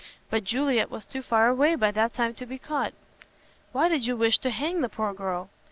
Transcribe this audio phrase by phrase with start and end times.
[0.31, 2.93] But Juliet was too far away by that time to be caught."
[3.71, 5.51] "Why did you wish to hang the poor girl?"